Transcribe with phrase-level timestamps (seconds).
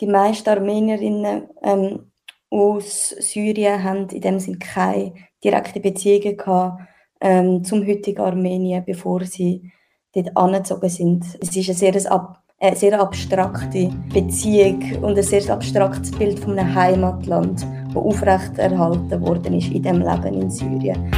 [0.00, 2.12] Die meisten Armenierinnen ähm,
[2.50, 6.82] aus Syrien haben in dem Sinne keine direkte Beziehungen gehabt,
[7.20, 9.72] ähm, zum heutigen Armenien, bevor sie
[10.14, 11.24] dort angezogen sind.
[11.40, 12.42] Es ist eine sehr, ab,
[12.74, 19.72] sehr abstrakte Beziehung und ein sehr abstraktes Bild von einem Heimatland, das aufrechterhalten worden ist
[19.72, 21.10] in dem Leben in Syrien.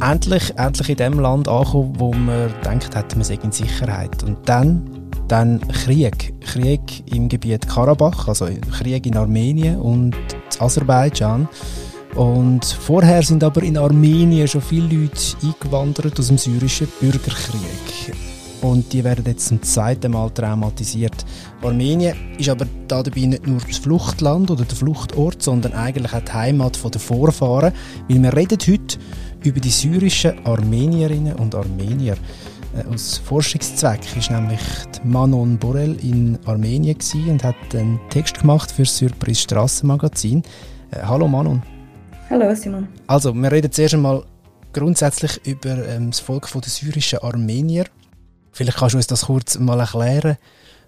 [0.00, 4.22] Endlich, endlich in dem Land angekommen, wo man denkt hat, man sei in Sicherheit.
[4.22, 6.34] Und dann dann Krieg.
[6.40, 6.80] Krieg
[7.12, 8.48] im Gebiet Karabach, also
[8.78, 10.16] Krieg in Armenien und
[10.58, 11.48] Aserbaidschan.
[12.14, 18.14] Und vorher sind aber in Armenien schon viele Leute eingewandert aus dem syrischen Bürgerkrieg.
[18.60, 21.24] Und die werden jetzt zum zweiten Mal traumatisiert.
[21.62, 26.32] Armenien ist aber dabei nicht nur das Fluchtland oder der Fluchtort, sondern eigentlich auch die
[26.32, 27.72] Heimat der Vorfahren.
[28.08, 28.98] Weil wir reden heute
[29.44, 32.16] über die syrischen Armenierinnen und Armenier.
[32.76, 34.60] Äh, aus Forschungszweck ist nämlich
[35.04, 40.42] Manon Borel in Armenien und hat einen Text gemacht für das Surprise Strassenmagazin.
[40.90, 41.62] Äh, hallo Manon.
[42.28, 42.88] Hallo Simon.
[43.06, 44.24] Also, wir reden zuerst einmal
[44.72, 47.86] grundsätzlich über ähm, das Volk der syrischen Armenier.
[48.58, 50.36] Vielleicht kannst du uns das kurz mal erklären.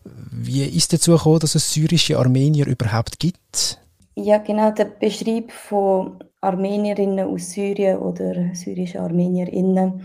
[0.05, 3.79] Wie ist dazu gekommen, dass es syrische Armenier überhaupt gibt?
[4.17, 4.73] Ja, genau.
[4.73, 10.05] Der Beschreib von Armenierinnen aus Syrien oder syrische Armenierinnen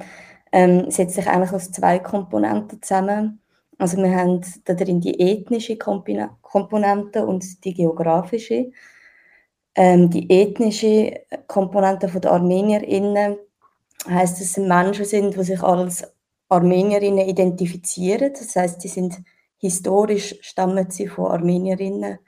[0.51, 3.41] ähm, setzt sich eigentlich aus zwei Komponenten zusammen.
[3.79, 8.69] Also wir haben da drin die ethnische Komponente und die geografische.
[9.73, 13.37] Ähm, die ethnische Komponente der ArmenierInnen
[14.07, 16.14] heißt, dass es Menschen sind, die sich als
[16.55, 18.33] Armenierinnen identifizieren.
[18.33, 19.17] Das heißt, sie sind
[19.57, 22.19] historisch stammen sie von Armenierinnen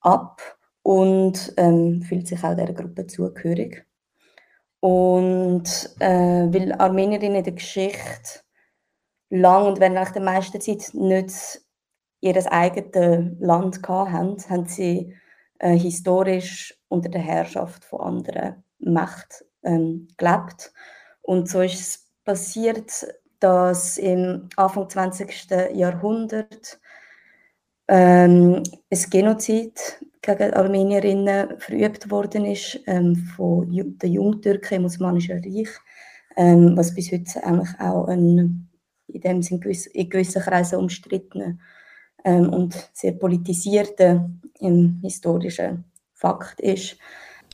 [0.00, 0.40] ab
[0.82, 3.86] und ähm, fühlt sich auch dieser Gruppe zugehörig.
[4.80, 5.64] Und
[6.00, 8.40] äh, weil Armenierinnen in der Geschichte
[9.30, 11.62] lang und während der meisten Zeit nicht
[12.20, 15.14] ihr eigenes Land hatten, haben sie
[15.58, 20.72] äh, historisch unter der Herrschaft von anderen Mächten ähm, gelebt.
[21.22, 23.06] Und so ist es passiert,
[23.42, 25.48] dass im Anfang 20.
[25.74, 26.78] Jahrhundert
[27.88, 35.70] ähm, ein Genozid gegen Armenierinnen verübt worden ist ähm, von den Jungtürken im Osmanischen Reich,
[36.36, 38.68] ähm, was bis heute eigentlich auch ein
[39.08, 41.60] in dem Sinn in gewissen Kreisen umstritten
[42.24, 44.30] ähm, und sehr politisierter
[45.02, 46.96] historischen Fakt ist.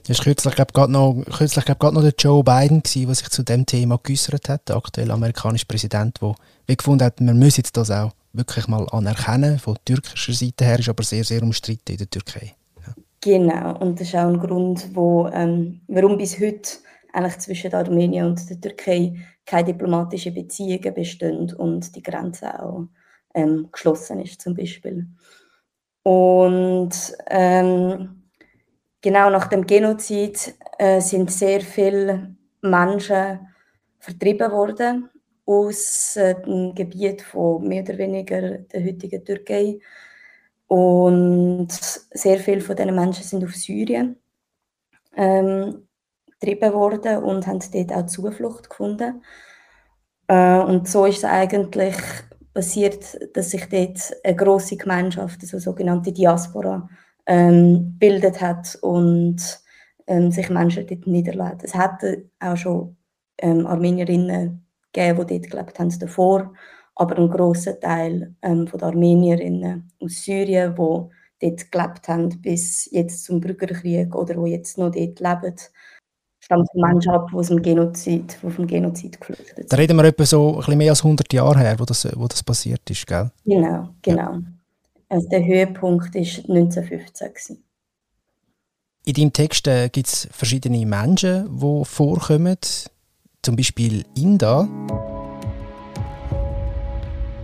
[0.08, 4.48] Das war kürzlich, ich, noch, noch der Joe Biden, der sich zu dem Thema geäußert
[4.48, 9.58] hat, der aktuelle amerikanische Präsident, der gefunden hat, man müsse das auch wirklich mal anerkennen.
[9.58, 12.54] Von türkischer Seite her ist aber sehr, sehr umstritten in der Türkei.
[12.86, 12.94] Ja.
[13.20, 16.70] Genau, und das ist auch ein Grund, wo, ähm, warum bis heute
[17.12, 19.14] eigentlich zwischen Armenien und der Türkei
[19.44, 22.88] keine diplomatischen Beziehungen bestehen und die Grenze auch
[23.34, 25.06] ähm, geschlossen ist zum Beispiel.
[26.02, 26.94] Und
[27.28, 28.18] ähm,
[29.00, 33.40] genau nach dem Genozid äh, sind sehr viele Menschen
[33.98, 35.10] vertrieben worden
[35.46, 39.78] aus äh, dem Gebiet von mehr oder weniger der heutigen Türkei.
[40.66, 44.16] Und sehr viele von diesen Menschen sind auf Syrien
[45.16, 45.88] ähm,
[46.26, 49.22] getrieben worden und haben dort auch Zuflucht gefunden.
[50.26, 51.96] Äh, und so ist es eigentlich
[52.52, 56.88] passiert, dass sich dort eine große Gemeinschaft, also sogenannte Diaspora,
[57.28, 59.60] ähm, bildet hat und
[60.06, 61.60] ähm, sich Menschen dort niederlassen.
[61.62, 62.96] Es hatte auch schon
[63.36, 66.52] ähm, Armenierinnen gegeben, die dort gelebt haben davor,
[66.96, 72.88] aber ein großer Teil ähm, von der Armenierinnen aus Syrien, die dort gelebt haben bis
[72.90, 75.54] jetzt zum Bürgerkrieg oder wo jetzt noch dort leben,
[76.40, 79.72] stammt von Menschen ab, die dem Genozid, die vom Genozid geflüchtet sind.
[79.72, 82.26] Da reden wir etwa so ein bisschen mehr als 100 Jahre her, wo das, wo
[82.26, 83.30] das passiert ist, gell?
[83.44, 84.32] Genau, genau.
[84.32, 84.42] Ja.
[85.08, 87.28] Also der Höhepunkt war 1915.
[87.28, 87.64] Gewesen.
[89.04, 92.58] In deinem Text äh, gibt es verschiedene Menschen, die vorkommen
[93.40, 94.68] zum Beispiel Inda.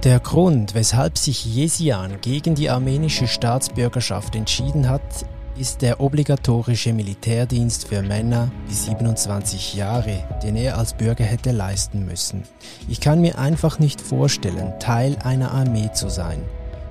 [0.03, 5.25] Der Grund, weshalb sich Jesian gegen die armenische Staatsbürgerschaft entschieden hat,
[5.57, 12.05] ist der obligatorische Militärdienst für Männer bis 27 Jahre, den er als Bürger hätte leisten
[12.05, 12.43] müssen.
[12.89, 16.43] Ich kann mir einfach nicht vorstellen, Teil einer Armee zu sein.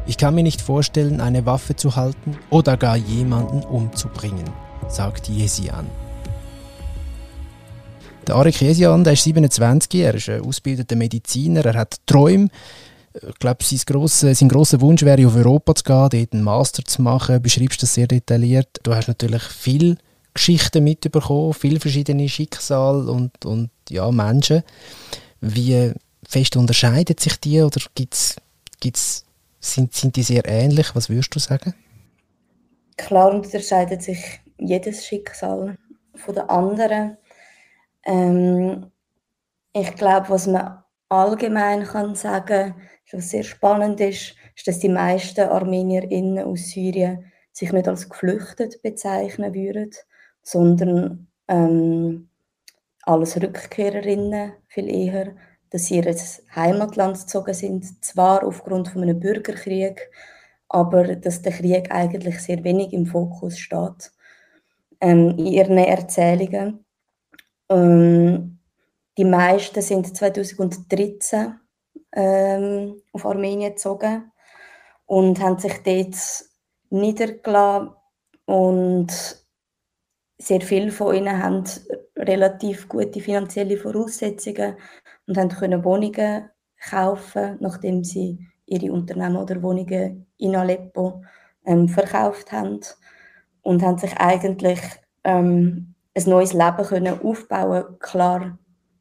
[0.06, 4.50] Ich kann mir nicht vorstellen, eine Waffe zu halten oder gar jemanden umzubringen,
[4.90, 5.88] sagt Jesian.
[8.28, 12.50] Der Arik Jesian, der ist 27, er ist ein ausgebildeter Mediziner, er hat Träume.
[13.14, 16.84] Ich glaube, sein grosser, sein grosser Wunsch wäre, auf Europa zu gehen, dort einen Master
[16.84, 17.36] zu machen.
[17.36, 18.80] Du beschreibst das sehr detailliert.
[18.84, 19.98] Du hast natürlich viele
[20.34, 24.64] Geschichten mitbekommen, viele verschiedene Schicksale und, und ja, Menschen.
[25.42, 25.94] Wie,
[26.28, 28.36] fest unterscheiden sich die oder gibt's,
[28.80, 29.23] gibt's,
[29.65, 30.95] sind, sind die sehr ähnlich?
[30.95, 31.74] Was würdest du sagen?
[32.98, 35.77] Klar unterscheidet sich jedes Schicksal
[36.15, 37.18] von der anderen.
[38.06, 38.92] Ähm,
[39.74, 42.75] ich glaube, was man allgemein kann sagen,
[43.12, 48.81] was sehr spannend ist, ist, dass die meisten ArmenierInnen aus Syrien sich nicht als geflüchtet
[48.81, 49.92] bezeichnen würden,
[50.42, 52.30] sondern ähm,
[53.04, 55.36] als Rückkehrerinnen viel eher,
[55.74, 56.16] dass sie in ihr
[56.56, 60.12] Heimatland gezogen sind, zwar aufgrund von einem Bürgerkrieg,
[60.70, 64.12] aber dass der Krieg eigentlich sehr wenig im Fokus steht
[65.02, 66.86] ähm, in ihren Erzählungen.
[67.70, 68.60] Ähm,
[69.18, 71.60] die meisten sind 2013
[72.12, 74.31] ähm, auf Armenien gezogen
[75.08, 76.16] und haben sich dort
[76.92, 77.96] niedergelassen
[78.46, 79.12] und
[80.38, 81.64] sehr viele von ihnen haben
[82.16, 84.75] relativ gute finanzielle Voraussetzungen
[85.28, 86.50] und haben können Wohnungen
[86.90, 91.24] kaufen, nachdem sie ihre Unternehmen oder Wohnungen in Aleppo
[91.66, 92.80] ähm, verkauft haben
[93.62, 94.80] und haben sich eigentlich
[95.24, 97.98] ähm, ein neues Leben können aufbauen.
[98.00, 98.58] Klar,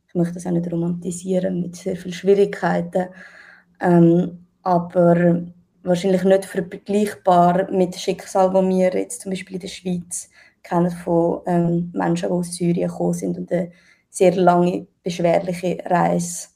[0.09, 3.09] ich möchte das auch nicht romantisieren mit sehr vielen Schwierigkeiten,
[3.81, 5.45] ähm, aber
[5.83, 10.31] wahrscheinlich nicht vergleichbar mit dem Schicksal, das wir jetzt zum Beispiel in der Schweiz
[10.63, 13.73] kennen von ähm, Menschen, die aus Syrien gekommen sind und eine
[14.09, 16.49] sehr lange, beschwerliche Reise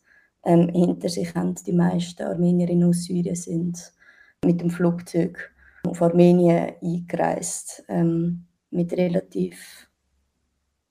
[0.45, 1.55] ähm, hinter sich haben.
[1.67, 3.93] Die meisten Armenierinnen aus Syrien sind
[4.45, 5.53] mit dem Flugzeug
[5.87, 9.89] auf Armenien eingereist, ähm, mit relativ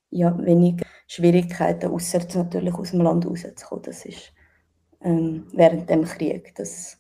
[0.09, 3.83] ja, wenig Schwierigkeiten, außer natürlich aus dem Land rauszukommen.
[3.83, 4.33] Das ist
[5.01, 6.53] ähm, während dem Krieg.
[6.55, 6.97] Das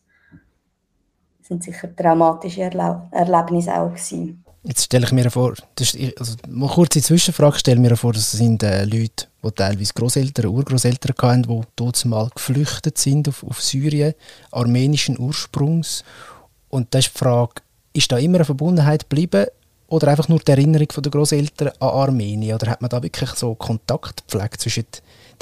[1.41, 4.44] sind sicher traumatische Erleb Erlebnisse auch gewesen.
[4.67, 8.31] Jetzt stelle ich mir vor, das ist, also mal kurze Zwischenfrage, stelle mir vor, das
[8.31, 13.61] sind äh, Leute, die teilweise Großeltern, Urgroßeltern hatten, die dort mal geflüchtet sind auf, auf
[13.61, 14.15] Syrien,
[14.51, 16.03] armenischen Ursprungs.
[16.69, 17.61] Und da ist die Frage,
[17.93, 19.45] ist da immer eine Verbundenheit geblieben
[19.87, 22.55] oder einfach nur die Erinnerung der Großeltern an Armenien?
[22.55, 24.85] Oder hat man da wirklich so Kontakt gepflegt zwischen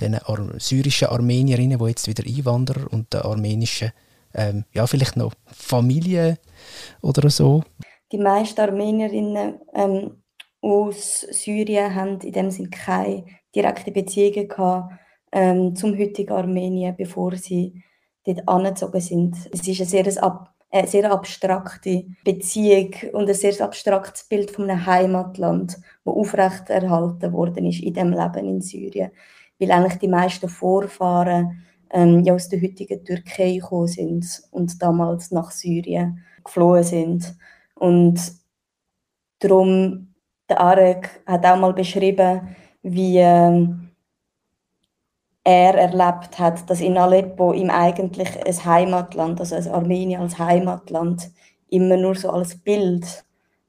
[0.01, 3.93] den Ar syrischen Armenierinnen, die jetzt wieder Einwanderer und den armenischen,
[4.33, 6.39] ähm, ja, vielleicht noch Familie
[7.01, 7.63] oder so?
[8.13, 10.23] Die meisten Armenierinnen ähm,
[10.61, 13.25] aus Syrien haben in dem Sinne keine
[13.55, 14.93] direkte Beziehungen gehabt,
[15.31, 17.83] ähm, zum heutigen Armenien, bevor sie
[18.23, 19.35] dort angezogen sind.
[19.51, 24.69] Es ist eine sehr, ab, eine sehr abstrakte Beziehung und ein sehr abstraktes Bild von
[24.69, 29.11] einem Heimatland, das aufrechterhalten worden ist in dem Leben in Syrien.
[29.59, 35.31] Weil eigentlich die meisten Vorfahren ähm, ja aus der heutigen Türkei gekommen sind und damals
[35.31, 37.35] nach Syrien geflohen sind.
[37.75, 38.19] Und
[39.39, 40.13] darum,
[40.49, 43.89] der Arek hat auch mal beschrieben, wie ähm,
[45.43, 51.31] er erlebt hat, dass in Aleppo ihm eigentlich ein Heimatland, also ein Armenien als Heimatland,
[51.69, 53.25] immer nur so als Bild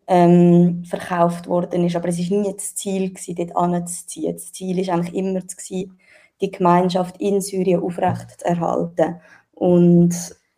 [0.07, 1.97] ähm, verkauft worden ist.
[1.97, 4.35] Aber es war nie das Ziel, gewesen, dort anzuziehen.
[4.35, 5.99] Das Ziel war eigentlich immer, gewesen,
[6.41, 9.21] die Gemeinschaft in Syrien aufrecht zu erhalten
[9.53, 10.15] und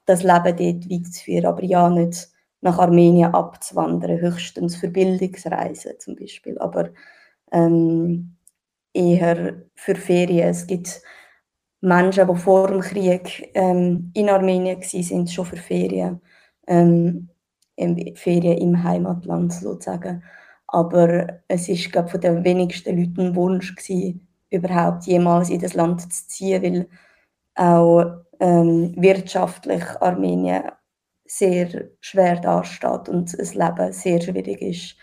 [0.07, 1.47] das Leben dort weiterzuführen.
[1.47, 2.29] Aber ja, nicht
[2.67, 6.91] nach Armenien abzuwandern, höchstens für Bildungsreisen zum Beispiel, aber
[7.53, 8.37] ähm,
[8.93, 10.49] eher für Ferien.
[10.49, 11.01] Es gibt
[11.81, 16.21] Menschen, die vor dem Krieg ähm, in Armenien waren, schon für Ferien,
[16.67, 17.29] ähm,
[18.15, 20.25] Ferien im Heimatland sozusagen.
[20.67, 25.75] Aber es ist glaube von den wenigsten Leuten ein Wunsch gewesen, überhaupt jemals in das
[25.75, 26.89] Land zu ziehen, weil
[27.55, 30.65] auch ähm, wirtschaftlich Armenien
[31.27, 34.97] sehr schwer dasteht und das Leben sehr schwierig ist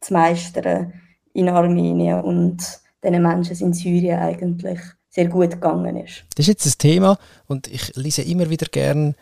[0.00, 0.92] zu meistern
[1.32, 2.58] in Armenien und
[3.02, 6.24] diesen Menschen in Syrien eigentlich sehr gut gegangen ist.
[6.36, 9.14] Das ist jetzt ein Thema und ich lese immer wieder gerne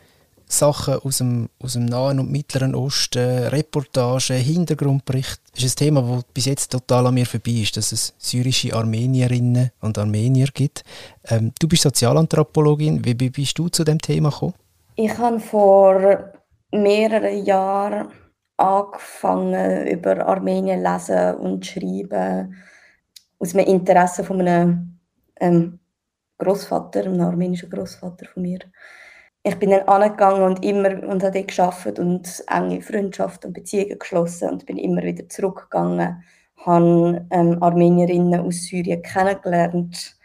[0.52, 5.40] Sachen aus dem, aus dem Nahen und Mittleren Osten, Reportagen, Hintergrundberichte.
[5.54, 8.74] Das ist ein Thema, das bis jetzt total an mir vorbei ist, dass es syrische
[8.74, 10.82] Armenierinnen und Armenier gibt.
[11.24, 13.04] Ähm, du bist Sozialanthropologin.
[13.04, 14.54] Wie bist du zu dem Thema gekommen?
[14.96, 16.32] Ich habe vor
[16.72, 18.08] mehreren Jahren
[18.56, 22.54] angefangen, über Armenien lesen und schreiben,
[23.38, 24.98] aus einem Interesse von einem
[25.40, 25.78] ähm,
[26.38, 28.58] Großvater, einem armenischen Großvater von mir.
[29.42, 34.50] Ich bin dann angegangen und immer und habe geschafft und enge Freundschaften und Beziehungen geschlossen
[34.50, 36.22] und bin immer wieder zurückgegangen,
[36.58, 40.18] habe ähm, Armenierinnen aus Syrien kennengelernt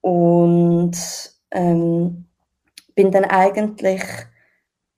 [0.00, 0.96] und
[1.52, 2.25] ähm,
[2.96, 4.02] bin dann eigentlich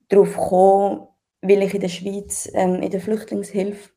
[0.08, 1.08] darauf gekommen,
[1.42, 3.90] weil ich in der Schweiz ähm, in der Flüchtlingshilfe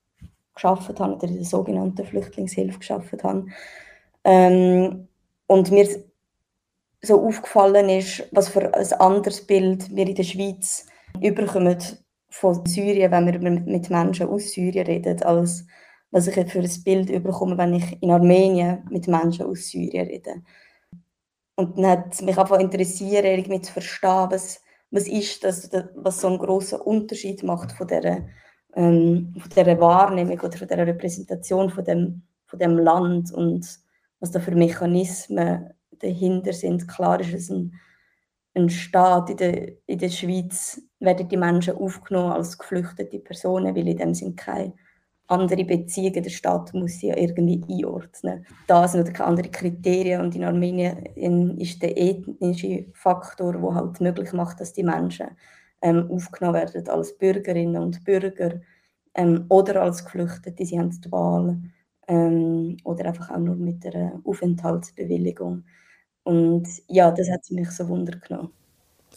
[0.53, 3.45] geschafft habe, oder in der sogenannten Flüchtlingshilfe geschafft habe.
[4.25, 5.07] Ähm,
[5.47, 5.87] und mir
[7.01, 10.85] so aufgefallen ist, was für ein anderes Bild wir in der Schweiz
[11.21, 11.77] überkommen
[12.29, 15.65] von Syrien, wenn wir mit Menschen aus Syrien reden, als
[16.11, 20.41] was ich für ein Bild überkomme, wenn ich in Armenien mit Menschen aus Syrien rede.
[21.61, 26.27] Und dann hat mich einfach interessiert, irgendwie zu verstehen, was, was ist das, was so
[26.27, 28.17] einen grossen Unterschied macht von dieser,
[28.75, 33.67] ähm, von dieser Wahrnehmung oder von dieser Repräsentation von dem, von dem Land und
[34.19, 36.87] was da für Mechanismen dahinter sind.
[36.87, 37.73] Klar ist es ein,
[38.55, 43.87] ein Staat in der, in der Schweiz, werden die Menschen aufgenommen als geflüchtete Personen, weil
[43.87, 44.73] in dem sind keine
[45.31, 46.23] andere Beziehungen.
[46.23, 48.45] Der Staat muss sie ja irgendwie einordnen.
[48.67, 54.33] Da sind natürlich andere Kriterien und in Armenien ist der ethnische Faktor, der halt möglich
[54.33, 55.27] macht, dass die Menschen
[55.81, 58.61] ähm, aufgenommen werden als Bürgerinnen und Bürger
[59.15, 60.65] ähm, oder als Geflüchtete.
[60.65, 61.57] Sie haben die Wahl
[62.07, 65.63] ähm, oder einfach auch nur mit einer Aufenthaltsbewilligung.
[66.23, 68.51] Und ja, das hat mich so Wunder genommen.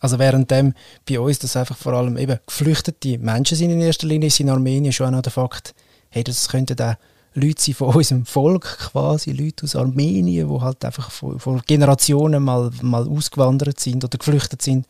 [0.00, 0.74] Also währenddem
[1.08, 4.50] bei uns das einfach vor allem eben geflüchtete Menschen sind in erster Linie, ist in
[4.50, 5.74] Armenien schon auch noch der Fakt,
[6.14, 6.94] hey, das könnten auch
[7.34, 12.70] Leute sein von unserem Volk quasi, Leute aus Armenien, die halt einfach vor, Generationen mal,
[12.82, 14.86] mal ausgewandert sind oder geflüchtet sind.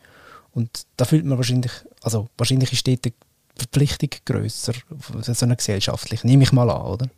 [0.53, 3.13] Und da fühlt man wahrscheinlich, also wahrscheinlich ist dort die
[3.57, 4.73] Verpflichtung grösser,
[5.21, 7.09] so eine gesellschaftliche, nehme ich mal an, oder?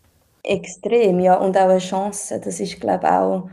[0.44, 2.40] Extrem, ja, und auch eine Chance.
[2.44, 3.50] Das ist, glaube ich, auch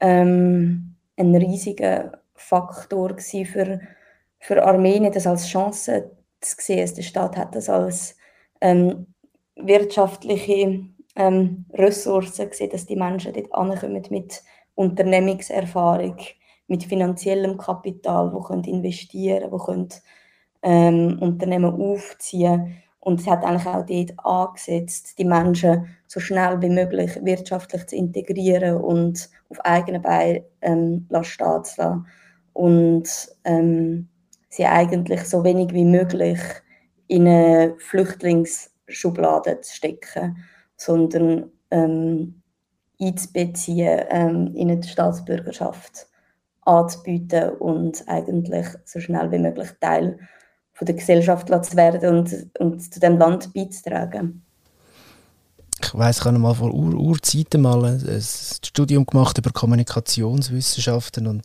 [0.00, 3.80] ähm, ein riesiger Faktor für,
[4.40, 6.10] für Armenien, das als Chance
[6.40, 6.94] zu sehen.
[6.96, 8.16] Der Staat hat das als
[8.60, 9.06] ähm,
[9.58, 10.84] wirtschaftliche
[11.16, 14.42] ähm, Ressourcen gesehen, dass die Menschen dort ankommen mit
[14.74, 16.16] Unternehmungserfahrung,
[16.68, 19.88] mit finanziellem Kapital, wo können investieren, wo können
[20.62, 22.82] ähm, Unternehmen aufziehen.
[23.00, 27.96] Und es hat eigentlich auch dort angesetzt, die Menschen so schnell wie möglich wirtschaftlich zu
[27.96, 32.06] integrieren und auf eigenen Beinen ähm, stehen zu lassen.
[32.52, 33.08] Und
[33.44, 34.08] ähm,
[34.48, 36.40] sie eigentlich so wenig wie möglich
[37.06, 40.36] in eine Flüchtlings Schublade zu stecken,
[40.76, 42.42] sondern ähm,
[43.00, 46.06] einzubeziehen ähm, in eine Staatsbürgerschaft
[46.62, 50.18] anzubieten und eigentlich so schnell wie möglich Teil
[50.72, 54.44] von der Gesellschaft zu werden und, und zu dem Land beizutragen.
[55.82, 61.42] Ich weiß, ich habe mal vor Ur Urzeiten mal ein Studium gemacht über Kommunikationswissenschaften und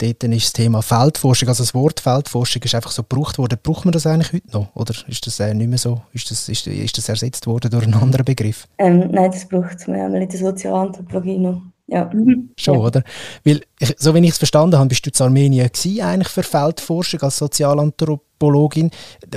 [0.00, 3.58] dort ist das Thema Feldforschung, also das Wort Feldforschung ist einfach so gebraucht worden.
[3.62, 4.74] Braucht man das eigentlich heute noch?
[4.74, 6.02] Oder ist das äh, nicht mehr so?
[6.12, 8.66] Ist das, ist, ist das ersetzt worden durch einen anderen Begriff?
[8.78, 11.62] Ähm, nein, das braucht man in der Sozialanthropologie noch.
[11.86, 12.08] Ja.
[12.12, 12.50] Mhm.
[12.56, 12.80] Schon, ja.
[12.80, 13.02] oder?
[13.44, 16.44] Weil, ich, so wie ich es verstanden habe, bist du in Armenien gewesen, eigentlich für
[16.44, 18.90] Feldforschung als Sozialanthropologin.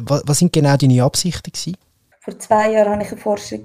[0.04, 1.78] Was, was sind genau deine Absichten gewesen?
[2.20, 3.64] Vor zwei Jahren habe ich eine Forschung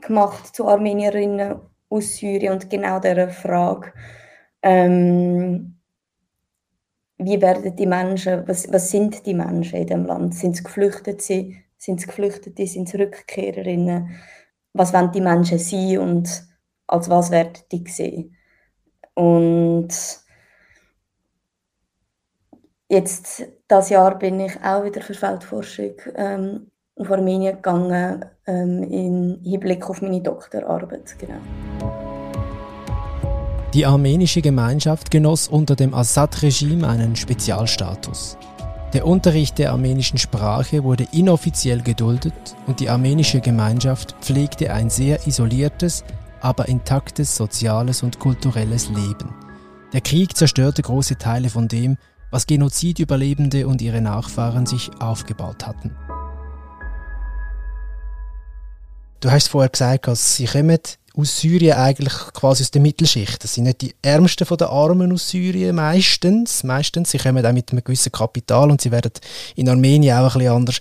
[0.00, 1.54] gemacht zu Armenierinnen
[1.88, 3.92] aus Syrien und genau dieser Frage.
[4.62, 5.76] Ähm,
[7.18, 10.34] wie werden die Menschen, was, was sind die Menschen in dem Land?
[10.34, 11.52] Sind es Geflüchtete?
[11.76, 12.66] Sind es Geflüchtete?
[12.66, 14.10] Sind es Rückkehrerinnen?
[14.72, 16.44] Was wollen die Menschen sein und
[16.86, 18.36] als was werden die gesehen?
[19.14, 19.88] Und
[22.88, 29.40] jetzt, das Jahr bin ich auch wieder für Feldforschung ähm, auf Armenien gegangen, ähm, im
[29.44, 31.16] Hinblick auf meine Doktorarbeit.
[31.18, 31.40] Genau.
[33.74, 38.38] Die armenische Gemeinschaft genoss unter dem Assad-Regime einen Spezialstatus.
[38.92, 45.26] Der Unterricht der armenischen Sprache wurde inoffiziell geduldet und die armenische Gemeinschaft pflegte ein sehr
[45.26, 46.04] isoliertes,
[46.40, 49.34] aber intaktes soziales und kulturelles Leben.
[49.92, 51.98] Der Krieg zerstörte große Teile von dem,
[52.30, 55.96] was Genozidüberlebende und ihre Nachfahren sich aufgebaut hatten.
[59.18, 60.78] Du hast vorher gesagt, dass sie kommen
[61.16, 63.42] aus Syrien eigentlich quasi aus der Mittelschicht.
[63.42, 66.64] Das sind nicht die Ärmsten von den Armen aus Syrien meistens.
[66.64, 67.12] Meistens.
[67.12, 69.12] Sie kommen auch mit einem gewissen Kapital und sie werden
[69.54, 70.80] in Armenien auch ein bisschen anders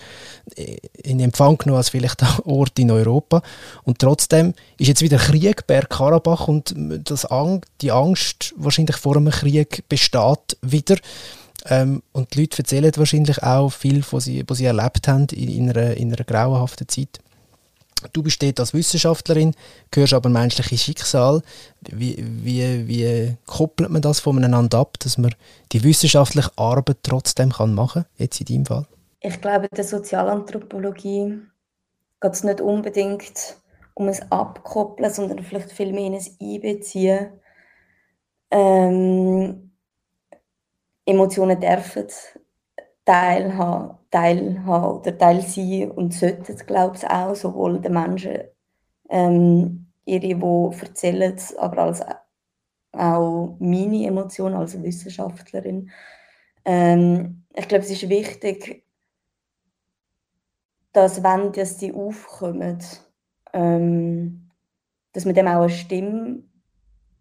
[0.56, 3.44] äh, in Empfang genommen als vielleicht auch Orte in Europa.
[3.84, 9.30] Und trotzdem ist jetzt wieder Krieg, Bergkarabach und das Ang die Angst wahrscheinlich vor einem
[9.32, 10.98] Krieg besteht wieder.
[11.66, 15.50] Ähm, und die Leute erzählen wahrscheinlich auch viel, was sie, was sie erlebt haben in,
[15.50, 17.20] in, einer, in einer grauenhaften Zeit.
[18.12, 19.54] Du bist dort als Wissenschaftlerin,
[19.92, 21.42] gehörst aber menschliche Schicksal.
[21.82, 25.34] Wie, wie, wie koppelt man das voneinander ab, dass man
[25.72, 28.86] die wissenschaftliche Arbeit trotzdem machen kann, jetzt in deinem Fall?
[29.20, 31.40] Ich glaube, in der Sozialanthropologie
[32.20, 33.58] geht es nicht unbedingt
[33.94, 37.30] um ein Abkoppeln, sondern vielleicht viel mehr ein Einbeziehen.
[38.52, 39.72] Ähm,
[41.06, 42.08] Emotionen dürfen
[43.06, 48.40] teilhaben, teilhaben oder Teil sein und sollten glaube ich, auch, sowohl den Menschen,
[49.10, 52.02] ähm, ihre, die erzählen, aber als
[52.94, 55.90] auch meine Emotionen als Wissenschaftlerin.
[56.66, 58.86] Ähm, ich glaube, es ist wichtig,
[60.92, 62.80] dass wenn dass die aufkommen,
[63.52, 64.52] ähm,
[65.12, 66.44] dass man dem auch eine Stimme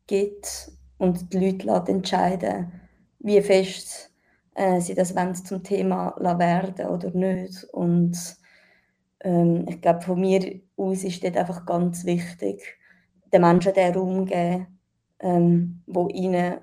[0.07, 2.81] gibt und die Leute entscheiden
[3.19, 4.12] wie fest
[4.55, 7.65] äh, sie das wollen zum Thema werden oder nicht.
[7.73, 8.37] Und
[9.21, 12.79] ähm, ich glaube, von mir aus ist das einfach ganz wichtig,
[13.33, 14.79] den Menschen den Raum geben,
[15.21, 16.59] ähm, wo ihnen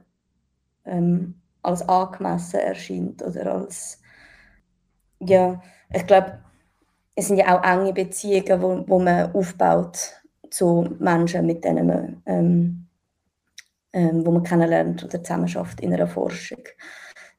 [0.86, 4.01] ähm, als angemessen erscheint oder als
[5.19, 5.62] ja,
[5.93, 6.39] ich glaube,
[7.15, 12.24] es sind ja auch enge Beziehungen, wo, wo man aufbaut zu Menschen, mit denen man,
[12.25, 12.88] ähm,
[13.91, 16.63] ähm, wo man kennenlernt oder zusammen schafft in einer Forschung.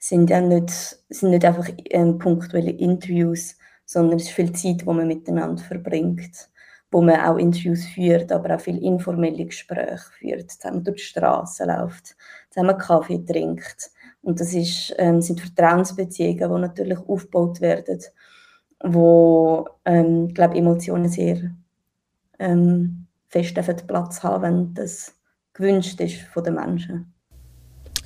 [0.01, 0.71] Sind ja nicht,
[1.11, 6.49] sind nicht einfach ähm, punktuelle Interviews, sondern es ist viel Zeit, die man miteinander verbringt,
[6.91, 11.65] wo man auch Interviews führt, aber auch viel informelle Gespräche führt, zusammen durch die Straße
[11.67, 12.17] läuft,
[12.51, 13.91] zusammen Kaffee trinkt.
[14.23, 18.01] Und das ist, ähm, sind Vertrauensbeziehungen, die natürlich aufgebaut werden
[18.83, 21.55] wo ähm, glaube Emotionen sehr
[22.39, 25.15] ähm, fest Platz haben, wenn das
[25.53, 27.15] gewünscht ist von den Menschen.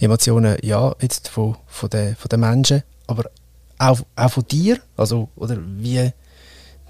[0.01, 3.31] Emotionen, ja, jetzt von, von, den, von den Menschen, aber
[3.79, 4.79] auch, auch von dir?
[4.97, 6.13] Also, oder wie,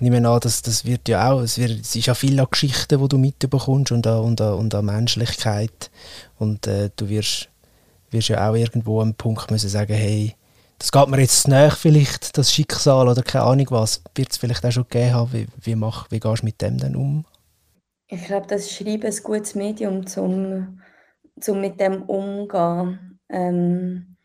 [0.00, 3.00] nehme an, dass das wird ja auch, es, wird, es ist ja viel an Geschichten,
[3.00, 5.90] die du mitbekommst und an, und an, und an Menschlichkeit
[6.38, 7.48] und äh, du wirst,
[8.10, 10.34] wirst ja auch irgendwo am Punkt müssen sagen, hey,
[10.78, 14.64] das geht mir jetzt näher vielleicht, das Schicksal oder keine Ahnung was, wird es vielleicht
[14.66, 15.32] auch schon gegeben haben.
[15.32, 17.24] Wie, wie, mach, wie gehst du mit dem dann um?
[18.08, 20.80] Ich glaube, das Schreiben ist ein gutes Medium, um
[21.40, 23.20] zum mit dem umzugehen.
[23.28, 24.16] Ähm,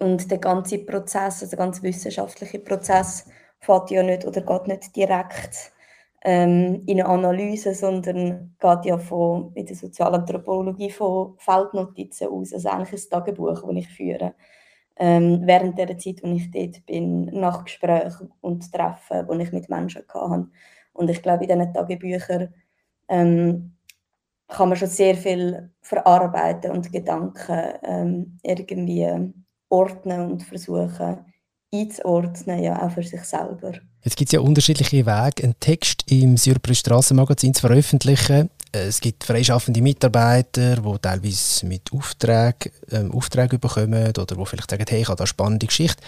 [0.00, 3.26] und der ganze Prozess, also der ganze wissenschaftliche Prozess,
[3.60, 5.72] fährt ja nicht oder geht nicht direkt
[6.22, 12.68] ähm, in eine Analyse, sondern geht ja von, in der Sozialanthropologie von Feldnotizen aus, also
[12.68, 14.34] eigentlich ein Tagebuch, das ich führe
[14.96, 19.68] ähm, während der Zeit, wo ich dort bin, nach Gesprächen und Treffen, die ich mit
[19.68, 20.48] Menschen hatte.
[20.92, 22.54] Und ich glaube, in diesen Tagebüchern
[23.08, 23.73] ähm,
[24.48, 29.32] kann man schon sehr viel verarbeiten und Gedanken ähm, irgendwie
[29.68, 31.24] ordnen und versuchen
[31.72, 33.72] einzuordnen, ja auch für sich selber.
[34.02, 38.50] Jetzt gibt es ja unterschiedliche Wege, einen Text im Surprise Strassenmagazin zu veröffentlichen.
[38.72, 44.70] Äh, es gibt freischaffende Mitarbeiter, die teilweise mit Aufträgen, ähm, Aufträge bekommen oder die vielleicht
[44.70, 46.02] sagen, hey, ich habe da eine spannende Geschichte.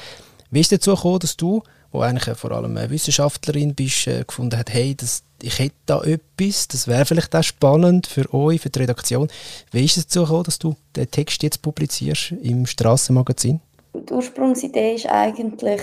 [0.50, 4.56] Wie ist dazu gekommen, dass du, wo eigentlich vor allem eine Wissenschaftlerin bist, äh, gefunden
[4.56, 8.70] hast, hey, das, ich hätte da etwas, das wäre vielleicht auch spannend für euch, für
[8.70, 9.28] die Redaktion.
[9.72, 13.60] Wie ist es dazu gekommen, dass du den Text jetzt publizierst im Strassenmagazin?
[13.94, 15.80] Die Ursprungsidee ist eigentlich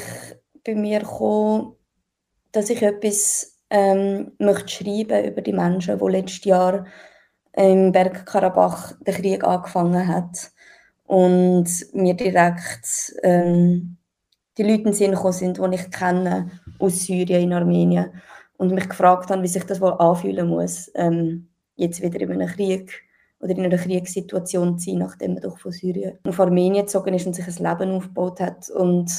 [0.63, 1.73] bei mir gekommen,
[2.51, 6.85] dass ich etwas ähm, möchte schreiben über die Menschen, die letztes Jahr
[7.53, 10.51] im Bergkarabach der Krieg angefangen hat
[11.05, 13.97] und mir direkt ähm,
[14.57, 18.11] die Leute in Sinn gekommen sind, die ich kenne aus Syrien, in Armenien
[18.57, 22.47] und mich gefragt haben, wie sich das wohl anfühlen muss, ähm, jetzt wieder in einem
[22.47, 23.03] Krieg
[23.39, 27.27] oder in einer Kriegssituation zu sein, nachdem man doch von Syrien auf Armenien gezogen ist
[27.27, 28.69] und sich ein Leben aufgebaut hat.
[28.69, 29.11] Und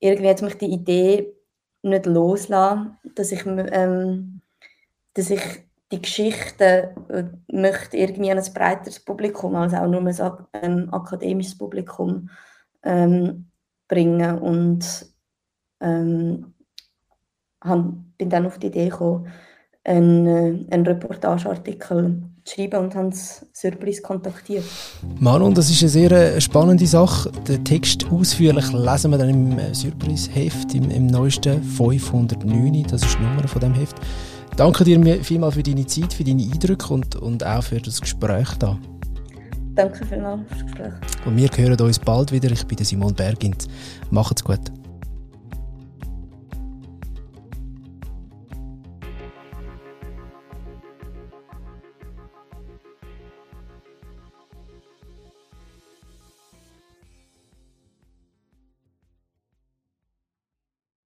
[0.00, 1.34] irgendwie hat mich die Idee
[1.82, 4.40] nicht loslassen, dass ich, ähm,
[5.14, 5.42] dass ich
[5.92, 11.56] die Geschichten äh, möchte irgendwie an ein breiteres Publikum, also auch nur ein ähm, akademisches
[11.56, 12.30] Publikum
[12.82, 13.50] ähm,
[13.88, 15.06] bringen und
[15.80, 16.54] ähm,
[18.16, 19.26] bin dann auf die Idee gekommen,
[19.84, 24.64] einen, äh, einen Reportageartikel zu schreiben und haben Surprise kontaktiert.
[25.18, 27.30] Manon, das ist eine sehr äh, spannende Sache.
[27.48, 33.18] Den Text ausführlich lesen wir dann im äh, Surprise-Heft, im, im neuesten 509, das ist
[33.18, 33.96] die Nummer von dem Heft.
[34.56, 38.48] Danke dir vielmals für deine Zeit, für deine Eindrücke und, und auch für das Gespräch
[38.58, 38.78] da.
[39.74, 40.92] Danke vielmals für das Gespräch.
[41.26, 42.50] Und wir hören uns bald wieder.
[42.50, 43.68] Ich bin Simon Bergint.
[44.10, 44.72] Macht's gut.